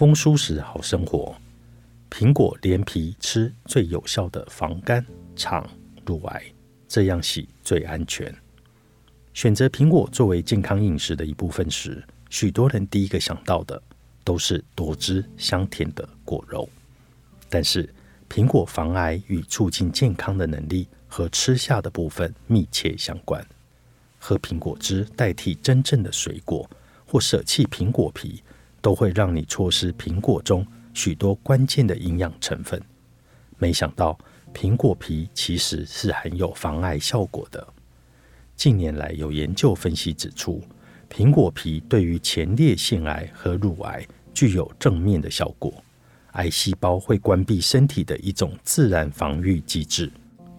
[0.00, 1.36] 丰舒适好生活，
[2.10, 5.04] 苹果连皮吃最有效的防肝、
[5.36, 5.68] 肠、
[6.06, 6.42] 乳癌，
[6.88, 8.34] 这样洗最安全。
[9.34, 13.82] 选择苹果作为健康饮食的一部分时，许多人第一个想到的
[14.24, 16.66] 都是多汁香甜的果肉。
[17.50, 17.86] 但是，
[18.26, 23.46] 苹果防癌与促进健康的能力和吃下的部分密切相关。
[24.18, 26.66] 喝苹果汁代替真正的水果，
[27.04, 28.42] 或舍弃苹果皮，
[28.80, 32.80] 都会让你错失苹果中许多关键的营养成分。
[33.58, 34.18] 没想到，
[34.54, 37.66] 苹果皮其实是含有防癌效果的。
[38.56, 40.62] 近年来有研究分析指出，
[41.10, 45.72] 苹果皮对于前列腺癌和乳癌具有正面的效果。
[46.32, 50.10] 癌细胞会关闭身体的一种自然防御机制，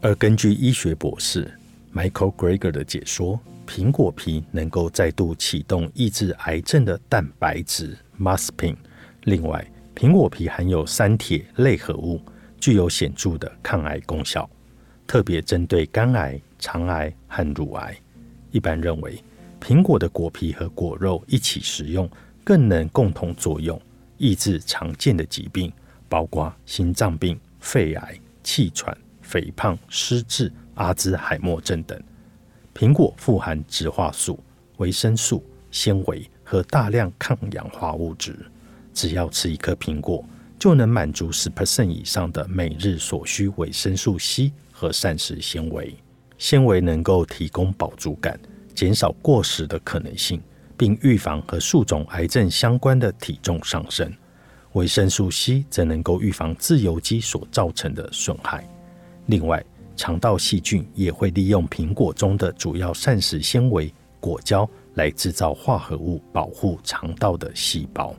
[0.00, 1.50] 而根据医学博士
[1.94, 8.76] Michael Greger 的解说，苹果皮能够再度启动抑制癌症的蛋白质 Maspin。
[9.24, 12.20] 另外，苹果皮含有三铁类合物，
[12.58, 14.48] 具有显著的抗癌功效，
[15.06, 16.40] 特别针对肝癌。
[16.62, 17.96] 肠癌和乳癌，
[18.50, 19.24] 一般认为，
[19.62, 22.06] 苹果的果皮和果肉一起食用，
[22.44, 23.80] 更能共同作用，
[24.18, 25.72] 抑制常见的疾病，
[26.06, 32.02] 包括心脏病、肺癌、气喘、肥胖、失智、阿兹海默症等。
[32.74, 34.42] 苹果富含植化素、
[34.78, 38.34] 维生素、纤维和大量抗氧化物质，
[38.94, 40.24] 只要吃一颗苹果，
[40.58, 45.94] 就能满足十 percent 以上的每日所需维生素 C 和膳食纤维。
[46.38, 48.40] 纤维能够提供饱足感，
[48.74, 50.40] 减少过食的可能性，
[50.78, 54.10] 并预防和数种癌症相关的体重上升。
[54.72, 58.66] 维生素 C 则能够预防自由基所造成的损害。
[59.26, 59.62] 另外，
[60.00, 68.16] 肠道细菌也会利用苹果中的主要膳食纤维果胶来制造化合物，保护肠道的细胞。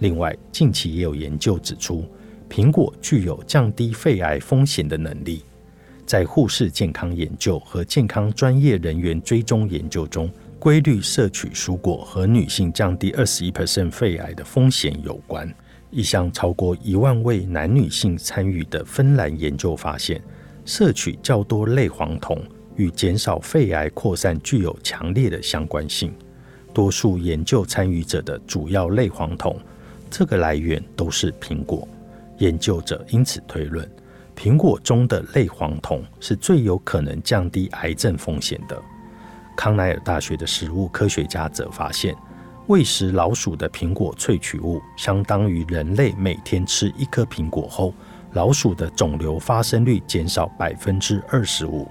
[0.00, 2.04] 另外，近期也有研究指出，
[2.50, 5.42] 苹果具有降低肺癌风险的能力。
[6.04, 15.50] 在护士健康研究和健康专业人员追踪研究中，规律摄取蔬果和女性降低二十一 percent 肺癌的风险有关。
[15.90, 20.22] 一项超过一万位男女性参与的芬兰研究发现，
[20.68, 22.38] 摄取较多类黄酮
[22.76, 26.12] 与减少肺癌扩散具有强烈的相关性。
[26.74, 29.56] 多数研究参与者的主要类黄酮，
[30.10, 31.88] 这个来源都是苹果。
[32.36, 33.90] 研究者因此推论。
[34.36, 38.80] 苹果中的类黄酮是最有可能降低癌症风险的。
[39.56, 42.14] 康奈尔大学的食物科学家则发现，
[42.66, 47.94] 喂食老鼠的苹果萃取物相当于人类每天吃一颗苹果后，
[48.32, 51.88] 老鼠的肿瘤发生率减少百分之二十五。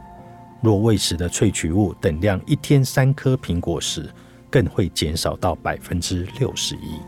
[0.61, 4.09] 若喂食的萃取物等量一天三颗苹果时，
[4.49, 6.99] 更会减少到百分之六十一。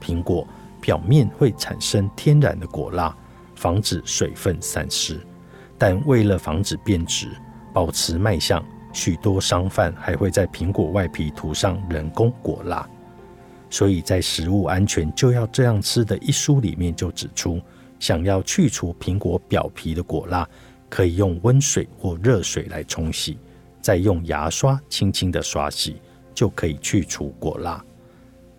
[0.00, 0.46] 苹果
[0.80, 3.14] 表面会产生天然的果蜡。
[3.58, 5.18] 防止水分散失，
[5.78, 7.30] 但为了防止变质、
[7.72, 8.62] 保持卖相，
[8.92, 12.86] 许多商贩还会在苹果外皮涂上人工果蜡。
[13.70, 17.58] 所以在《食物安全就要这样吃》的一书里面就指出，
[17.98, 20.48] 想要去除苹果表皮的果蜡，
[20.88, 23.38] 可以用温水或热水来冲洗，
[23.80, 25.96] 再用牙刷轻轻的刷洗，
[26.34, 27.84] 就可以去除果蜡。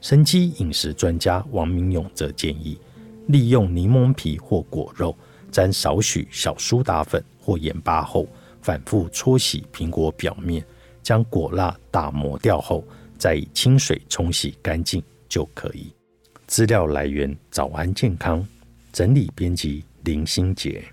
[0.01, 2.79] 生机饮食专家王明勇则建议。
[3.27, 5.13] 利用柠檬皮或果肉
[5.51, 8.25] 沾少许小苏打粉或盐巴后，
[8.61, 10.63] 反复搓洗苹果表面，
[11.03, 12.85] 将果蜡打磨掉后，
[13.17, 15.93] 再以清水冲洗干净就可以。
[16.45, 18.47] 资料来源：早安健康，
[18.97, 20.83] 整理编辑林心杰。